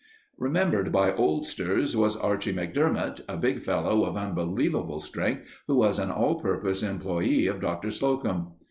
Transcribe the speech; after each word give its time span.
Remembered 0.39 0.91
by 0.91 1.13
oldsters, 1.13 1.95
was 1.95 2.15
Archie 2.17 2.55
McDermot, 2.55 3.21
a 3.29 3.37
big 3.37 3.59
fellow 3.59 4.03
of 4.03 4.17
unbelievable 4.17 4.99
strength 4.99 5.43
who 5.67 5.75
was 5.75 5.99
an 5.99 6.09
all 6.09 6.39
purpose 6.39 6.81
employee 6.81 7.45
of 7.45 7.61
Dr. 7.61 7.91
Slocum. 7.91 8.53